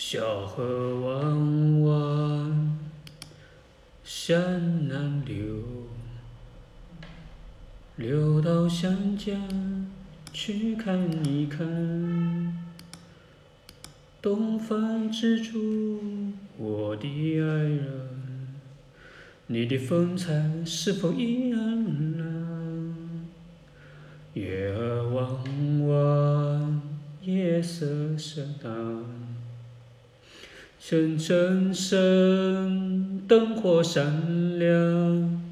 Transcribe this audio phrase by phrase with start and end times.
[0.00, 2.78] 小河弯弯
[4.04, 5.56] 向南流，
[7.96, 9.90] 流到湘江
[10.32, 12.62] 去看一看。
[14.22, 16.00] 东方之珠，
[16.56, 18.08] 我的爱人，
[19.48, 22.94] 你的风采是否依然呢？
[24.34, 26.82] 月儿弯弯，
[27.20, 29.17] 夜色深淡，
[30.80, 35.42] 深深深，灯火闪亮。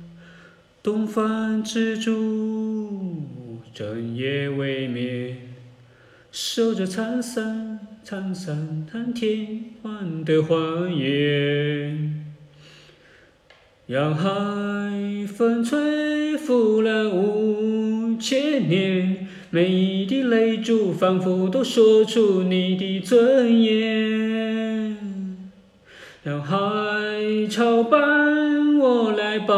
[0.83, 3.25] 东方之珠，
[3.75, 5.37] 整夜未眠，
[6.31, 7.79] 守着沧桑。
[8.05, 11.93] 苍山看天荒的荒野，
[13.89, 14.31] 让海
[15.27, 24.46] 风吹拂了五千年，每一滴泪珠仿佛都说出你的尊严。
[26.27, 26.57] 让海
[27.49, 29.55] 潮伴我来包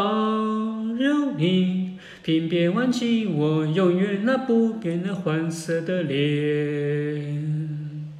[0.98, 8.12] 容你，并别忘记我永远那不变的黄色的脸。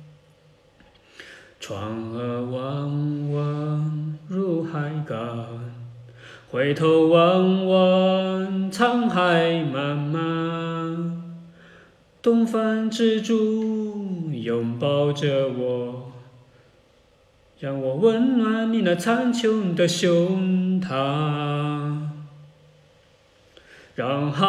[1.60, 1.78] 船
[2.14, 5.46] 儿弯弯入海港，
[6.50, 11.10] 回头望望沧海茫茫。
[12.22, 16.07] 东方之珠拥抱着我，
[17.60, 22.06] 让我温暖你那苍穹的胸膛。
[23.96, 24.46] 让海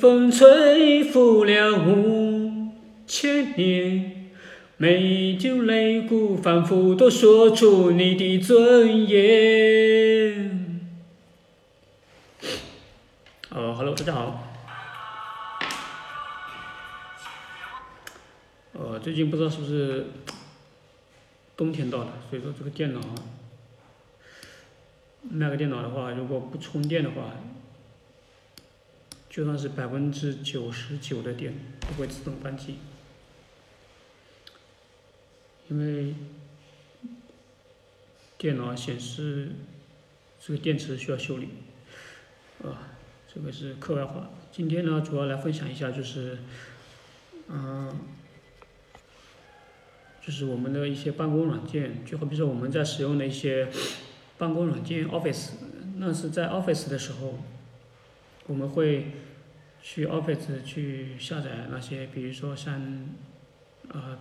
[0.00, 2.72] 风吹拂了五
[3.06, 4.30] 千年。
[4.78, 10.80] 每一滴泪珠，仿佛都说出你的尊严。
[13.50, 14.44] 哦，Hello，大家好。
[18.72, 20.06] 呃，最近不知道是不是
[21.58, 23.00] 冬天到了，所以说这个电脑，
[25.28, 27.32] 买个电脑的话，如果不充电的话，
[29.28, 32.76] 就算是百分之九十九的电都会自动关机。
[35.68, 36.14] 因为
[38.38, 39.50] 电脑显示
[40.40, 41.48] 这个电池需要修理，
[42.62, 42.94] 啊，
[43.34, 44.30] 这个是课外话。
[44.52, 46.38] 今天呢，主要来分享一下，就是，
[47.48, 47.98] 嗯，
[50.28, 53.66] 就是我们的一些办公软件，就好比说我们在使用的一些
[54.36, 55.52] 办公软件，Office，
[55.96, 57.38] 那是在 Office 的时候，
[58.46, 59.12] 我们会
[59.82, 63.08] 去 Office 去下载那些，比如说像，
[63.88, 64.18] 啊。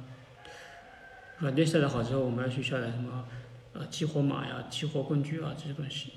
[1.40, 3.28] 软件下载好之后，我们要去下载什么？
[3.74, 6.14] 呃，激活码呀、激活工具啊这些东西。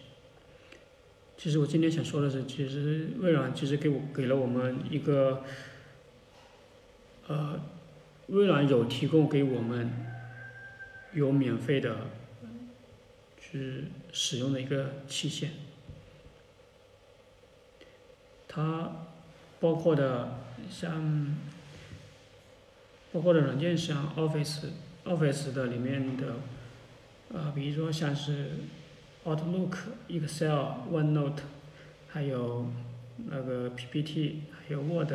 [1.36, 5.42] 其实我今天想说的是，其实微软其实给我给了我们一个，
[7.26, 7.60] 呃，
[8.30, 9.90] 微软有提供给我们
[11.12, 11.96] 有免费的，
[13.38, 15.48] 去使用的一个器械。
[18.48, 19.06] 它
[19.60, 20.38] 包括的
[20.70, 21.36] 像，
[23.12, 24.64] 包括的软件像 Office。
[25.02, 26.34] Office 的里面的，
[27.32, 28.50] 呃，比如说像是
[29.24, 29.74] Outlook、
[30.08, 31.38] Excel、OneNote，
[32.06, 32.70] 还有
[33.16, 35.10] 那个 PPT，还有 Word，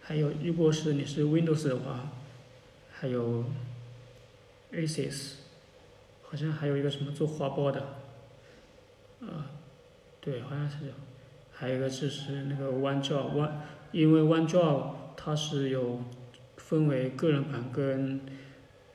[0.00, 2.12] 还有如果是你是 Windows 的话，
[3.02, 3.44] 还有
[4.72, 5.32] Access，
[6.22, 7.80] 好像还有一个什么做花苞的，
[9.22, 9.50] 啊，
[10.20, 10.76] 对，好像是，
[11.52, 13.50] 还有一个就是那个 OneDrive，One，
[13.90, 16.04] 因为 OneDrive 它是有
[16.58, 18.20] 分为个人版跟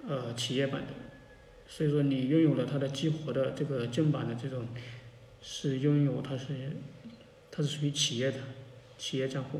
[0.07, 0.93] 呃，企业版的，
[1.67, 4.69] 所以说你拥有了它的激活的这个正版的这种，
[5.41, 6.71] 是拥有它是，
[7.51, 8.37] 它是属于企业的，
[8.97, 9.59] 企业账户。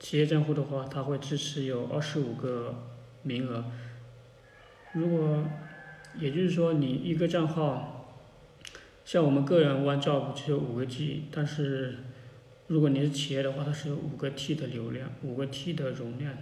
[0.00, 2.74] 企业账户的话，它会支持有二十五个
[3.22, 3.64] 名额。
[4.92, 5.44] 如果，
[6.18, 8.16] 也就是说你一个账号，
[9.04, 11.98] 像我们个人 One Job 只有五个 G，但是
[12.66, 16.34] 如果你是企业的话，它是有五个 T 的流量，五个 T 的容量。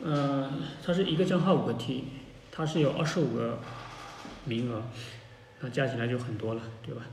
[0.00, 2.04] 嗯，它是一个账号五个 T，
[2.52, 3.58] 它是有二十五个
[4.44, 4.82] 名额，
[5.60, 7.06] 那加起来就很多了，对吧？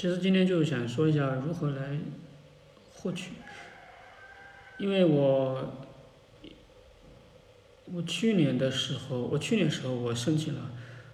[0.00, 1.98] 其实今天就是想说一下如何来
[2.94, 3.32] 获取，
[4.78, 5.74] 因为我
[7.92, 10.70] 我去年的时候，我去年时候我申请了，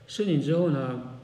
[0.07, 1.19] 申请之后呢。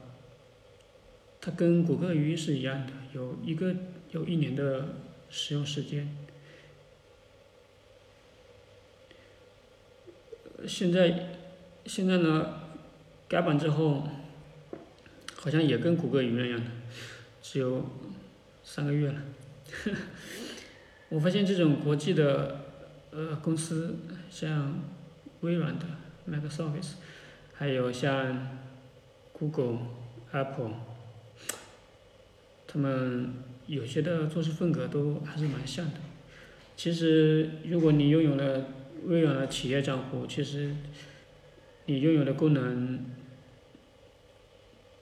[1.39, 3.75] 它跟谷歌鱼是一样的，有一个
[4.11, 4.95] 有一年的
[5.29, 6.17] 使用时间。
[10.65, 11.37] 现在
[11.85, 12.61] 现在呢，
[13.27, 14.07] 改版之后，
[15.35, 16.71] 好像也跟谷歌鱼一样的，
[17.43, 17.85] 只有
[18.63, 19.21] 三个月了。
[21.09, 22.61] 我发现这种国际的
[23.11, 23.95] 呃公司，
[24.31, 24.79] 像
[25.41, 25.85] 微软的
[26.27, 26.93] Microsoft，
[27.53, 28.57] 还有像
[29.33, 29.79] Google、
[30.31, 30.71] Apple，
[32.65, 33.33] 他们
[33.67, 35.99] 有些的做事风格都还是蛮像的。
[36.75, 38.65] 其实，如果你拥有了
[39.05, 40.75] 微软的企业账户，其实
[41.85, 43.05] 你拥有的功能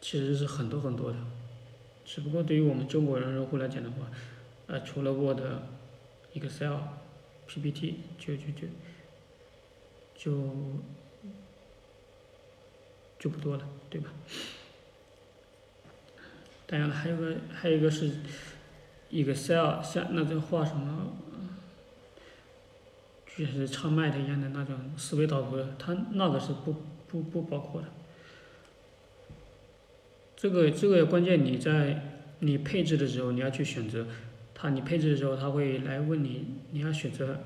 [0.02, 1.18] 其实是很多很多的。
[2.14, 4.12] 只不过对于我们中国人用户来讲的话，
[4.68, 5.40] 呃，除了 Word、
[6.34, 6.76] Excel、
[7.48, 8.68] PPT，就就就
[10.14, 10.54] 就
[13.18, 14.10] 就不多了，对吧？
[16.68, 18.12] 当然了，还有个还有一个是
[19.10, 21.16] Excel，像那种画什么。
[23.38, 26.76] 就是唱麦的一样的那种思维导图的，它那个是不
[27.08, 27.88] 不不包括的。
[30.42, 32.02] 这个这个关键你在
[32.40, 34.08] 你配置的时候你要去选择，
[34.56, 37.38] 它你配置的时候它会来问你你要选择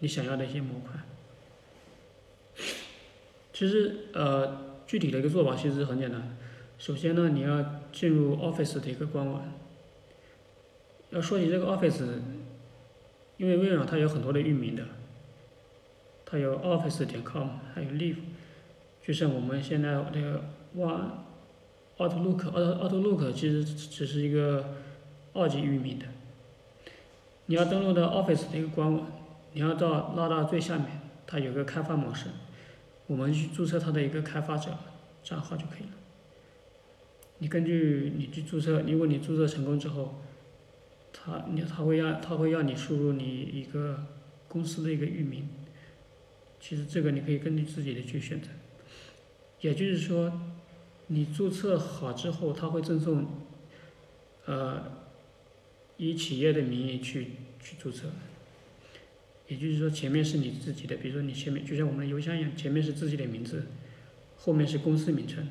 [0.00, 1.00] 你想要的一些模块。
[3.54, 6.36] 其实呃具体的一个做法其实很简单，
[6.76, 9.50] 首先呢你要进入 Office 的一个官网。
[11.08, 12.04] 要说起这个 Office，
[13.38, 14.84] 因为微软它有很多的域名的。
[16.26, 18.16] 它有 Office 点 com，还有 Live，
[19.02, 20.44] 就像我们现在这个
[20.76, 21.08] One
[21.98, 24.74] Outlook，Out Outlook 其实只是一个
[25.32, 26.06] 二级域名的。
[27.46, 29.06] 你要登录到 Office 的一个官网，
[29.52, 30.86] 你要到拉到最下面，
[31.26, 32.28] 它有个开发模式，
[33.06, 34.76] 我们去注册它的一个开发者
[35.22, 35.92] 账号就可以了。
[37.38, 40.22] 你根据你去注册，如果你注册成功之后，
[41.12, 44.06] 他你他会让他会让你输入你一个
[44.48, 45.48] 公司的一个域名。
[46.60, 48.48] 其实这个你可以根据自己的去选择，
[49.60, 50.32] 也就是说，
[51.12, 53.26] 你注册好之后，他会赠送，
[54.46, 54.82] 呃，
[55.96, 57.32] 以企业的名义去
[57.62, 58.08] 去注册，
[59.48, 63.66] 也就是说前面是你自己的，比如说你前面就像我们的邮箱一样，前面是自己的名字，
[64.36, 65.48] 后面是公司名称，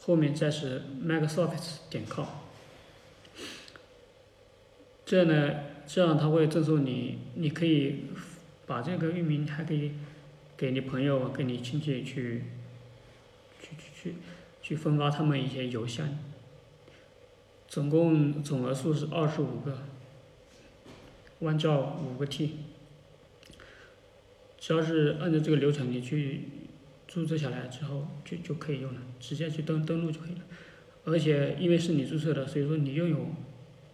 [0.00, 2.26] 后面再是 Microsoft 点 com，
[5.04, 8.04] 这呢，这样他会赠送你，你可以。
[8.68, 9.92] 把这个域名还可以
[10.56, 12.42] 给你朋友、给你亲戚去
[13.62, 14.14] 去去去
[14.66, 16.08] 去分发他们一些邮箱，
[17.68, 19.78] 总共总额数是二十五个，
[21.38, 22.56] 万兆五个 T，
[24.58, 26.48] 只要是按照这个流程你去
[27.06, 30.40] 注册下来之后就就可以用了，直接去登登录就可以了。
[31.04, 33.28] 而且因为是你注册的，所以说你拥有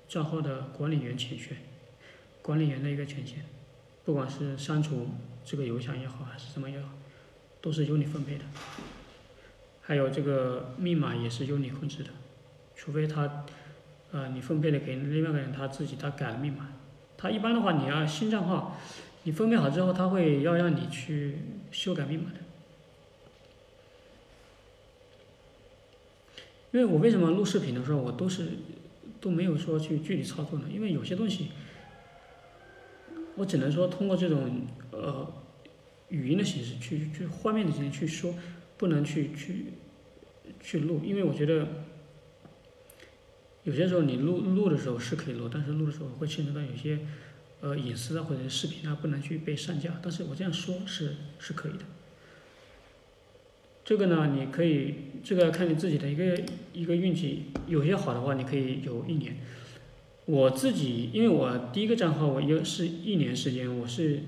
[0.08, 1.58] 账号的管理员权限，
[2.40, 3.44] 管理员的一个权限。
[4.06, 5.10] 不管是删除
[5.44, 6.88] 这个邮箱也好，还是什么也好，
[7.60, 8.44] 都是由你分配的。
[9.82, 12.10] 还有这个密码也是由你控制的，
[12.74, 13.44] 除非他，
[14.12, 16.68] 呃，你分配的给另外一个人，他自己他改了密码。
[17.18, 18.78] 他一般的话，你要新账号，
[19.24, 21.38] 你分配好之后，他会要让你去
[21.70, 22.38] 修改密码的。
[26.72, 28.48] 因为我为什么录视频的时候，我都是
[29.20, 30.66] 都没有说去具体操作呢？
[30.72, 31.50] 因为有些东西。
[33.34, 35.26] 我只能说通过这种呃
[36.10, 38.34] 语音的形式去去画面的形式去说，
[38.82, 39.66] 不能去去
[40.60, 41.68] 去录，因为我觉得
[43.62, 46.98] 有些时候你录录的时候是可以录，但是录的时候会牵扯到有些
[47.60, 51.84] 呃隐私啊或者视频啊不能去被上架，但是我这样说是是可以的。
[53.84, 59.36] 这个呢，你可以这个要看你自己的一个一个运气，有些好的话你可以有一年。
[60.24, 64.22] 我自己，因为我第一个账号我有是一年时间，我是，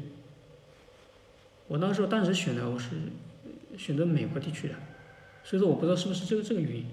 [1.67, 2.91] 我那时候当时选的我是
[3.77, 4.75] 选择美国地区的，
[5.43, 6.87] 所以说我不知道是不是这个这个原因。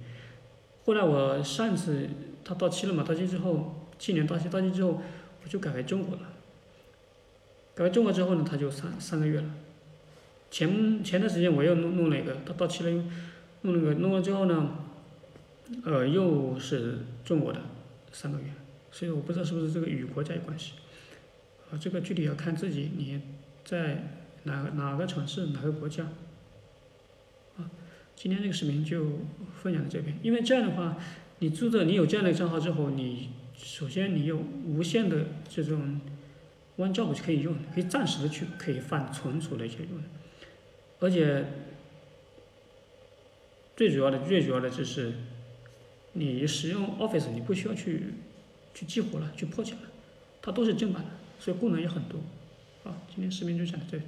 [0.85, 2.07] 后来我上一次
[2.43, 5.01] 它到期了嘛，到期之后，去年到期到期之后，
[5.43, 6.21] 我就改为中国了。
[7.75, 9.49] 改为中国之后呢，它就三三个月了。
[10.49, 13.01] 前前段时间我又弄弄了一个，它到期了又
[13.61, 14.75] 弄了个，弄了之后呢，
[15.85, 17.61] 呃，又是中国的
[18.11, 18.45] 三个月。
[18.91, 20.73] 所以我不知道是不是这个与国家有关系，
[21.71, 23.21] 啊，这个具体要看自己你
[23.63, 26.09] 在哪哪个城市哪个国家，
[28.21, 29.03] 今天这个视频就
[29.63, 30.95] 分享到这边，因为这样的话，
[31.39, 35.99] 你注册你有这样的账号之后，你首先你有无限的这种
[36.77, 40.03] OneJob 可以用，可以暂时的去可以放存储的一些用，
[40.99, 41.47] 而且
[43.75, 45.13] 最主要的最主要的就是
[46.13, 48.13] 你使用 Office 你不需要去。
[48.73, 49.79] 去激活了，去破解了，
[50.41, 51.09] 它都是正版的，
[51.41, 52.21] 所以功能也很多。
[52.85, 54.03] 好，今天视频就讲到这里。